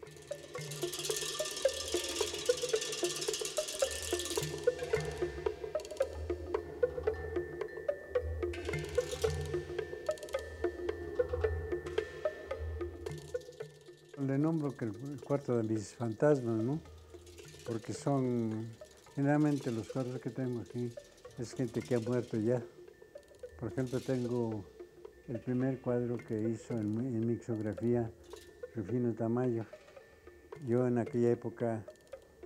Le 14.20 14.38
nombro 14.38 14.76
que 14.78 14.86
el 14.86 15.22
cuarto 15.22 15.58
de 15.58 15.64
mis 15.64 15.96
fantasmas, 15.96 16.64
¿no? 16.64 16.80
Porque 17.66 17.94
son, 17.94 18.68
generalmente 19.16 19.72
los 19.72 19.90
cuadros 19.90 20.20
que 20.22 20.30
tengo 20.30 20.62
aquí 20.62 20.92
es 21.40 21.54
gente 21.54 21.82
que 21.82 21.96
ha 21.96 22.00
muerto 22.00 22.38
ya. 22.38 22.62
Por 23.60 23.72
ejemplo, 23.72 24.00
tengo 24.00 24.64
el 25.34 25.40
primer 25.40 25.82
cuadro 25.82 26.18
que 26.18 26.40
hizo 26.50 26.76
en, 26.80 27.26
mixografía 27.26 28.10
Rufino 28.76 29.14
Tamayo. 29.14 29.66
Yo 30.68 30.86
en 30.86 31.00
aquella 31.00 31.32
época 31.32 31.84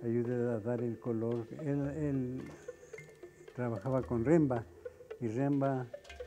ayudé 0.02 0.34
a 0.34 0.58
dar 0.60 0.80
el 0.80 0.98
color. 0.98 1.46
Él, 1.60 2.42
trabajaba 3.54 4.02
con 4.02 4.24
Remba 4.24 4.64
y 5.20 5.28
Remba 5.28 5.86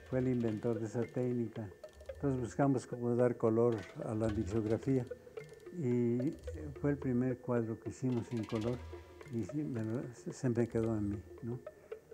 fue 0.10 0.19
el 0.19 0.28
inventor 0.28 0.80
de 0.80 0.86
esa 0.86 1.02
técnica. 1.02 1.67
Entonces 2.15 2.41
buscamos 2.41 2.86
cómo 2.86 3.15
dar 3.15 3.38
color 3.38 3.78
a 4.06 4.13
la 4.13 4.28
mixografía 4.28 5.08
y 5.80 6.36
fue 6.80 6.91
el 6.91 6.97
primer 6.97 7.38
cuadro 7.39 7.80
que 7.80 7.89
hicimos 7.89 8.32
en 8.34 8.43
color 8.43 8.78
y 9.34 9.45
se 10.32 10.50
me 10.50 10.67
quedó 10.67 10.95
en 10.95 11.10
mí. 11.10 11.19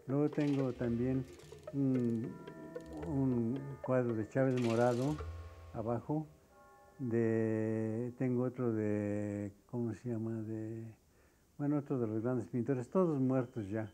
Luego 0.06 0.30
tengo 0.30 0.72
también 0.72 1.26
un, 1.74 2.32
cuadro 3.82 4.14
de 4.16 4.28
Chávez 4.30 4.62
Morado 4.62 5.16
abajo, 5.74 6.28
de, 7.00 8.12
tengo 8.18 8.44
otro 8.44 8.74
de, 8.74 9.52
¿cómo 9.70 9.94
se 9.94 10.10
llama? 10.10 10.42
De, 10.42 10.84
bueno, 11.58 11.78
otro 11.78 12.00
de 12.00 12.08
los 12.08 12.22
grandes 12.22 12.48
pintores, 12.48 12.90
todos 12.90 13.20
muertos 13.20 13.70
ya. 13.70 13.92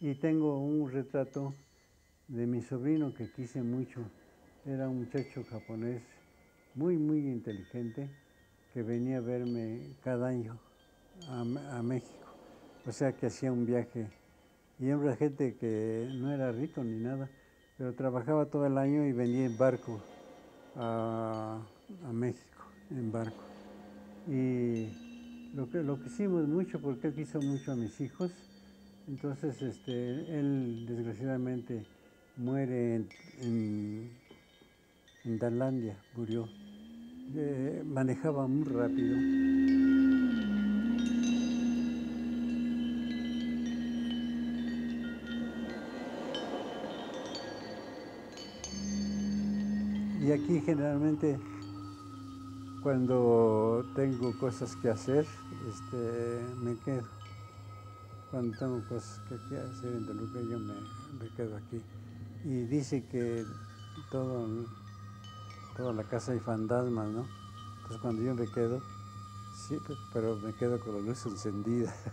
Y 0.00 0.14
tengo 0.14 0.58
un 0.58 0.90
retrato 0.90 1.54
de 2.28 2.46
mi 2.46 2.62
sobrino 2.62 3.14
que 3.14 3.30
quise 3.30 3.62
mucho. 3.62 4.00
Era 4.64 4.88
un 4.88 5.00
muchacho 5.00 5.44
japonés 5.50 6.02
muy, 6.74 6.96
muy 6.96 7.18
inteligente 7.18 8.08
que 8.72 8.82
venía 8.82 9.18
a 9.18 9.20
verme 9.20 9.96
cada 10.02 10.28
año 10.28 10.58
a, 11.28 11.82
México. 11.82 12.26
O 12.86 12.92
sea 12.92 13.12
que 13.12 13.26
hacía 13.26 13.52
un 13.52 13.66
viaje. 13.66 14.08
Y 14.78 14.88
era 14.88 15.16
gente 15.16 15.56
que 15.56 16.08
no 16.14 16.32
era 16.32 16.50
rico 16.50 16.82
ni 16.82 16.98
nada, 16.98 17.28
pero 17.78 17.94
trabajaba 17.94 18.46
todo 18.46 18.66
el 18.66 18.78
año 18.78 19.04
y 19.06 19.12
venía 19.12 19.46
en 19.46 19.56
barco 19.56 20.00
a, 20.76 21.60
México, 22.12 22.64
en 22.90 23.12
barco. 23.12 23.42
Y 24.28 24.88
lo 25.54 25.68
que, 25.70 25.82
lo 25.82 26.00
que 26.00 26.06
hicimos 26.06 26.46
mucho, 26.48 26.80
porque 26.80 27.08
él 27.08 27.14
quiso 27.14 27.40
mucho 27.40 27.72
a 27.72 27.76
mis 27.76 28.00
hijos, 28.00 28.32
entonces 29.08 29.60
este, 29.62 30.38
él 30.38 30.86
desgraciadamente 30.88 31.84
muere 32.36 32.96
en, 32.96 33.08
en, 33.40 34.10
en 35.24 35.38
murió 36.16 36.48
manejaba 37.84 38.46
muy 38.46 38.64
rápido. 38.64 39.81
Y 50.32 50.34
aquí 50.34 50.62
generalmente 50.64 51.38
cuando 52.82 53.84
tengo 53.94 54.32
cosas 54.38 54.74
que 54.76 54.88
hacer, 54.88 55.26
este, 55.68 56.40
me 56.56 56.74
quedo. 56.78 57.06
Cuando 58.30 58.56
tengo 58.56 58.82
cosas 58.88 59.20
que, 59.28 59.34
hacer 59.34 59.92
en 59.92 60.06
Toluca, 60.06 60.40
yo 60.40 60.58
me, 60.58 60.72
me 61.20 61.28
quedo 61.36 61.54
aquí. 61.58 61.82
Y 62.46 62.64
dice 62.64 63.04
que 63.12 63.44
todo 64.10 64.48
toda 65.76 65.92
la 65.92 66.04
casa 66.04 66.32
hay 66.32 66.38
fantasmas, 66.38 67.10
¿no? 67.10 67.26
Entonces 67.76 68.00
cuando 68.00 68.22
yo 68.22 68.34
me 68.34 68.46
quedo, 68.46 68.80
sí, 69.68 69.76
pero 70.14 70.36
me 70.36 70.54
quedo 70.54 70.80
con 70.80 70.94
la 70.94 71.00
luz 71.02 71.26
encendida. 71.26 71.94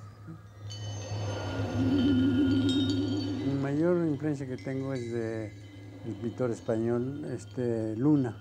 La 3.47 3.61
mayor 3.61 4.05
influencia 4.05 4.45
que 4.45 4.57
tengo 4.57 4.93
es 4.93 5.09
de 5.09 5.68
el 6.05 6.13
pintor 6.15 6.51
español 6.51 7.25
este, 7.25 7.95
Luna. 7.95 8.37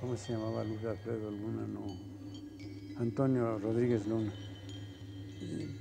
¿Cómo 0.00 0.16
se 0.16 0.32
llamaba 0.32 0.64
Luz 0.64 0.84
Alfredo 0.84 1.30
Luna? 1.30 1.66
No. 1.66 3.00
Antonio 3.00 3.58
Rodríguez 3.58 4.06
Luna. 4.06 4.32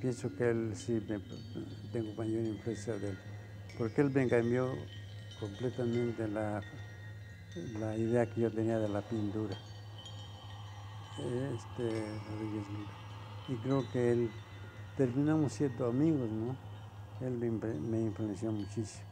pienso 0.02 0.36
que 0.36 0.50
él 0.50 0.72
sí 0.76 1.02
me, 1.08 1.20
tengo 1.92 2.14
mayor 2.16 2.46
influencia 2.46 2.94
de 2.98 3.10
él, 3.10 3.18
porque 3.78 4.02
él 4.02 4.10
me 4.12 4.28
cambió 4.28 4.72
completamente 5.40 6.28
la 6.28 6.62
la 7.80 7.96
idea 7.98 8.26
que 8.28 8.42
yo 8.42 8.52
tenía 8.52 8.80
de 8.80 8.90
la 8.90 9.02
pintura. 9.02 9.58
Este, 11.18 12.06
y 13.48 13.56
creo 13.58 13.84
que 13.92 14.12
él, 14.12 14.30
terminamos 14.96 15.54
siendo 15.54 15.88
amigos, 15.88 16.30
¿no? 16.30 16.56
Él 17.26 17.34
me, 17.34 18.00
influenció 18.02 18.52
muchísimo. 18.52 19.09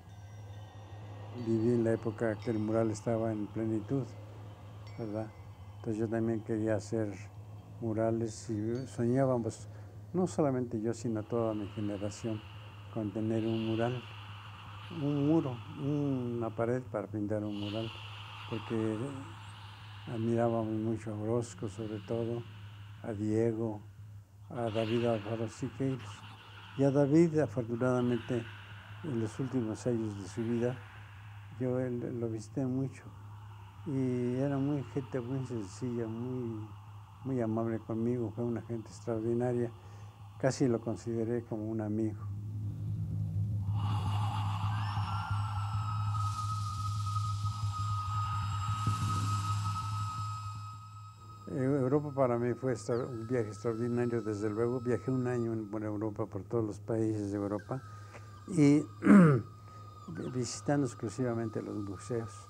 Viví 1.46 1.74
en 1.74 1.84
la 1.84 1.94
época 1.94 2.36
que 2.36 2.50
el 2.50 2.58
mural 2.58 2.90
estaba 2.90 3.32
en 3.32 3.46
plenitud, 3.48 4.08
¿verdad? 4.98 5.32
Entonces 5.76 6.00
yo 6.00 6.08
también 6.10 6.42
quería 6.42 6.76
hacer 6.76 7.14
murales 7.80 8.50
y 8.50 8.88
soñábamos, 8.88 9.68
no 10.14 10.26
solamente 10.26 10.82
yo, 10.82 10.94
sino 10.94 11.22
toda 11.24 11.54
mi 11.54 11.68
generación, 11.76 12.42
con 12.94 13.12
tener 13.12 13.46
un 13.46 13.68
mural, 13.68 14.02
un 15.02 15.28
muro, 15.28 15.56
una 15.80 16.50
pared 16.50 16.82
para 16.92 17.08
pintar 17.08 17.44
un 17.44 17.60
mural 17.60 17.88
porque 18.50 18.76
admirábamos 20.08 20.74
mucho 20.74 21.14
a 21.14 21.18
Orozco 21.18 21.68
sobre 21.68 22.00
todo, 22.00 22.42
a 23.04 23.14
Diego, 23.14 23.82
a 24.50 24.70
David 24.70 25.06
Alfaro 25.06 25.48
Siqueiros. 25.48 26.24
Y 26.80 26.84
a 26.84 26.92
David, 26.92 27.40
afortunadamente, 27.40 28.44
en 29.04 29.20
los 29.20 29.40
últimos 29.40 29.86
años 29.88 30.18
de 30.18 30.28
su 30.28 30.42
vida, 30.42 30.87
yo 31.60 31.80
lo 31.80 32.30
visité 32.30 32.66
mucho 32.66 33.04
y 33.86 34.36
era 34.36 34.58
muy 34.58 34.84
gente 34.94 35.20
muy 35.22 35.46
sencilla, 35.46 36.08
muy, 36.08 36.68
muy 37.24 37.42
amable 37.42 37.80
conmigo, 37.80 38.32
fue 38.36 38.44
una 38.44 38.62
gente 38.62 38.90
extraordinaria, 38.90 39.72
casi 40.40 40.68
lo 40.68 40.82
consideré 40.82 41.44
como 41.46 41.70
un 41.70 41.82
amigo. 41.82 42.20
Europa 51.88 52.12
para 52.14 52.38
mí 52.38 52.54
fue 52.54 52.74
un 52.74 53.28
viaje 53.28 53.48
extraordinario, 53.48 54.22
desde 54.22 54.50
luego. 54.50 54.82
Viajé 54.82 55.10
un 55.10 55.26
año 55.28 55.56
por 55.72 55.84
Europa, 55.84 56.26
por 56.26 56.44
todos 56.44 56.66
los 56.66 56.80
países 56.80 57.32
de 57.32 57.38
Europa 57.38 57.82
y 58.50 58.84
visitando 60.34 60.86
exclusivamente 60.86 61.62
los 61.62 61.76
museos. 61.78 62.48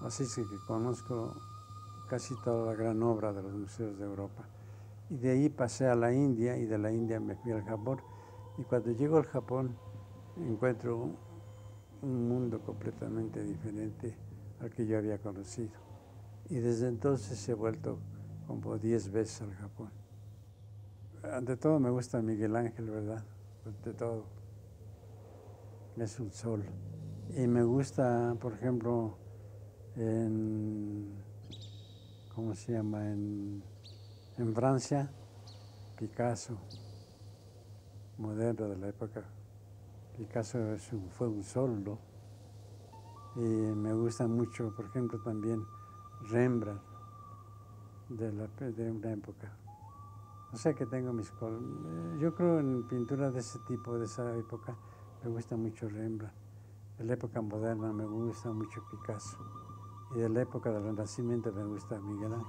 Así 0.00 0.24
es 0.24 0.34
que 0.34 0.44
conozco 0.66 1.34
casi 2.08 2.34
toda 2.42 2.72
la 2.72 2.74
gran 2.74 3.02
obra 3.02 3.32
de 3.32 3.42
los 3.42 3.52
museos 3.52 3.98
de 3.98 4.04
Europa. 4.04 4.48
Y 5.10 5.16
de 5.16 5.30
ahí 5.30 5.48
pasé 5.48 5.88
a 5.88 5.94
la 5.94 6.12
India 6.12 6.56
y 6.56 6.66
de 6.66 6.78
la 6.78 6.92
India 6.92 7.20
me 7.20 7.34
fui 7.36 7.52
al 7.52 7.64
Japón. 7.64 8.00
Y 8.58 8.62
cuando 8.64 8.92
llego 8.92 9.16
al 9.16 9.26
Japón 9.26 9.76
encuentro 10.36 11.10
un 12.02 12.28
mundo 12.28 12.60
completamente 12.60 13.42
diferente 13.42 14.16
al 14.60 14.70
que 14.70 14.86
yo 14.86 14.98
había 14.98 15.18
conocido. 15.18 15.72
Y 16.48 16.56
desde 16.56 16.88
entonces 16.88 17.48
he 17.48 17.54
vuelto 17.54 17.98
como 18.46 18.78
10 18.78 19.12
veces 19.12 19.42
al 19.42 19.54
Japón. 19.54 19.90
Ante 21.22 21.56
todo 21.56 21.78
me 21.80 21.90
gusta 21.90 22.22
Miguel 22.22 22.56
Ángel, 22.56 22.90
¿verdad? 22.90 23.24
Ante 23.66 23.92
todo. 23.92 24.37
Es 26.00 26.20
un 26.20 26.30
sol. 26.30 26.64
Y 27.36 27.46
me 27.48 27.64
gusta, 27.64 28.36
por 28.40 28.52
ejemplo, 28.52 29.18
en, 29.96 31.12
¿cómo 32.34 32.54
se 32.54 32.72
llama? 32.72 33.04
En, 33.04 33.62
en 34.36 34.54
Francia, 34.54 35.10
Picasso, 35.98 36.56
moderno 38.16 38.68
de 38.68 38.76
la 38.76 38.88
época. 38.88 39.24
Picasso 40.16 40.58
fue 41.10 41.26
un 41.26 41.42
sol, 41.42 41.82
¿no? 41.82 41.98
Y 43.34 43.40
me 43.40 43.92
gusta 43.92 44.28
mucho, 44.28 44.72
por 44.76 44.84
ejemplo, 44.86 45.20
también 45.20 45.64
Rembrandt 46.30 46.80
de, 48.08 48.32
la, 48.32 48.46
de 48.46 48.90
una 48.90 49.12
época. 49.12 49.52
O 50.52 50.56
sea 50.56 50.74
que 50.74 50.86
tengo 50.86 51.12
mis... 51.12 51.28
Eh, 51.28 52.18
yo 52.20 52.34
creo 52.34 52.60
en 52.60 52.86
pintura 52.86 53.32
de 53.32 53.40
ese 53.40 53.58
tipo, 53.66 53.98
de 53.98 54.06
esa 54.06 54.36
época, 54.36 54.76
me 55.22 55.30
gusta 55.30 55.56
mucho 55.56 55.88
Rembrandt. 55.88 56.34
De 56.98 57.04
la 57.04 57.14
época 57.14 57.40
moderna 57.40 57.92
me 57.92 58.04
gusta 58.04 58.50
mucho 58.50 58.82
Picasso. 58.90 59.38
Y 60.14 60.18
de 60.20 60.28
la 60.28 60.42
época 60.42 60.70
del 60.70 60.82
Renacimiento 60.82 61.52
me 61.52 61.64
gusta 61.64 61.98
Miguel 62.00 62.32
Ángel. 62.32 62.46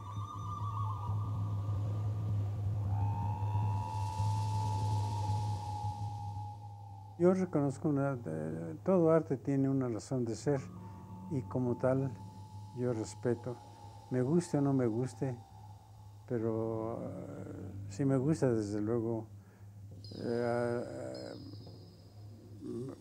Yo 7.20 7.34
reconozco 7.34 7.90
una, 7.90 8.18
todo 8.86 9.12
arte 9.12 9.36
tiene 9.36 9.68
una 9.70 9.90
razón 9.90 10.24
de 10.24 10.36
ser 10.36 10.62
y 11.32 11.42
como 11.42 11.76
tal 11.76 12.10
yo 12.78 12.94
respeto, 12.94 13.58
me 14.10 14.22
guste 14.22 14.58
o 14.58 14.62
no 14.62 14.72
me 14.72 14.88
guste, 14.88 15.38
pero 16.28 17.02
eh, 17.04 17.74
si 17.90 18.06
me 18.06 18.16
gusta, 18.16 18.50
desde 18.50 18.80
luego, 18.80 19.28
eh, 20.16 21.29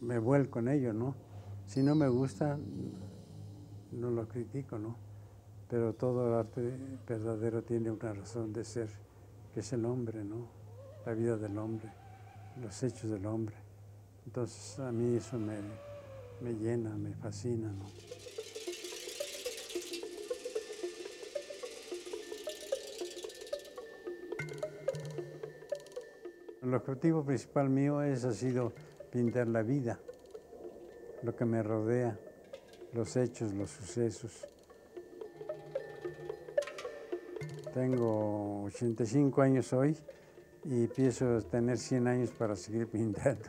me 0.08 0.18
vuelco 0.18 0.60
en 0.60 0.68
ello, 0.68 0.94
¿no? 0.94 1.14
Si 1.66 1.82
no 1.82 1.94
me 1.94 2.08
gusta, 2.08 2.58
no 3.92 4.10
lo 4.10 4.26
critico, 4.26 4.78
¿no? 4.78 4.96
Pero 5.68 5.92
todo 5.92 6.38
arte 6.38 6.62
verdadero 7.06 7.62
tiene 7.62 7.90
una 7.90 8.14
razón 8.14 8.54
de 8.54 8.64
ser, 8.64 8.88
que 9.52 9.60
es 9.60 9.70
el 9.74 9.84
hombre, 9.84 10.24
¿no? 10.24 10.48
La 11.04 11.12
vida 11.12 11.36
del 11.36 11.58
hombre, 11.58 11.92
los 12.58 12.82
hechos 12.82 13.10
del 13.10 13.26
hombre. 13.26 13.54
Entonces 14.24 14.78
a 14.78 14.90
mí 14.90 15.14
eso 15.14 15.38
me, 15.38 15.58
me 16.40 16.54
llena, 16.54 16.96
me 16.96 17.12
fascina, 17.12 17.70
¿no? 17.70 17.84
El 26.62 26.72
objetivo 26.72 27.22
principal 27.22 27.68
mío 27.68 28.00
es, 28.00 28.24
ha 28.24 28.32
sido 28.32 28.72
pintar 29.10 29.48
la 29.48 29.62
vida, 29.62 29.98
lo 31.22 31.34
que 31.34 31.44
me 31.44 31.62
rodea, 31.62 32.18
los 32.92 33.16
hechos, 33.16 33.52
los 33.54 33.70
sucesos. 33.70 34.46
Tengo 37.74 38.64
85 38.64 39.42
años 39.42 39.72
hoy 39.72 39.96
y 40.64 40.86
pienso 40.88 41.40
tener 41.42 41.78
100 41.78 42.06
años 42.08 42.30
para 42.30 42.56
seguir 42.56 42.86
pintando. 42.90 43.48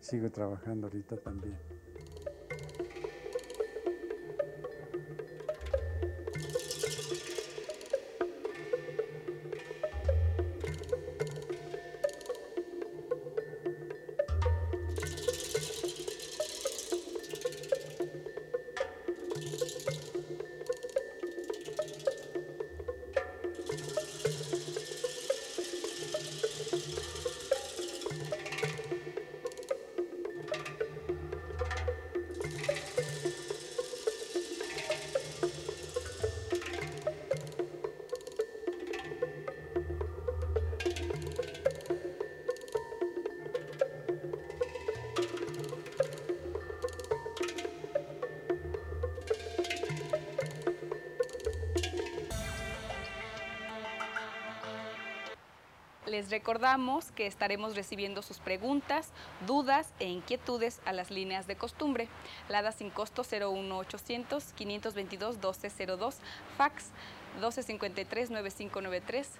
Sigo 0.00 0.30
trabajando 0.30 0.86
ahorita 0.86 1.16
también. 1.16 1.58
Les 56.20 56.28
recordamos 56.28 57.12
que 57.12 57.26
estaremos 57.26 57.74
recibiendo 57.74 58.20
sus 58.20 58.40
preguntas, 58.40 59.08
dudas 59.46 59.90
e 60.00 60.04
inquietudes 60.04 60.82
a 60.84 60.92
las 60.92 61.10
líneas 61.10 61.46
de 61.46 61.56
costumbre. 61.56 62.08
Lada 62.50 62.72
sin 62.72 62.90
costo 62.90 63.24
01800 63.24 64.52
522 64.52 65.36
1202, 65.36 66.18
fax 66.58 66.90
1253 67.36 68.32
9593, 68.32 69.30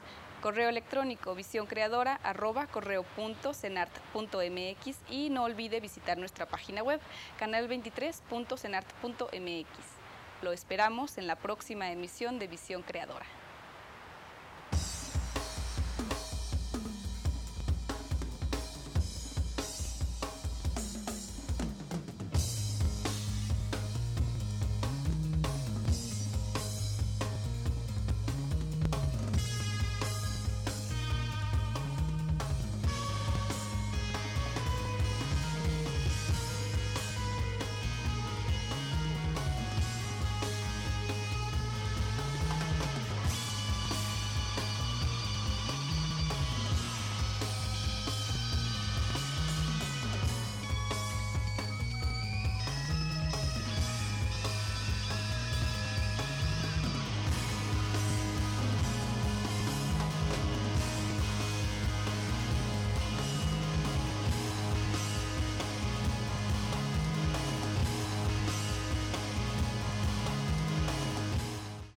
correo 0.40 0.70
electrónico 0.70 1.36
creadora 1.68 2.18
arroba 2.22 2.66
correo.cenart.mx 2.66 4.96
y 5.10 5.28
no 5.28 5.44
olvide 5.44 5.80
visitar 5.80 6.16
nuestra 6.16 6.46
página 6.46 6.82
web 6.82 6.98
canal23.cenart.mx. 7.38 9.68
Lo 10.40 10.52
esperamos 10.52 11.18
en 11.18 11.26
la 11.26 11.36
próxima 11.36 11.92
emisión 11.92 12.38
de 12.38 12.46
Visión 12.46 12.80
Creadora. 12.80 13.26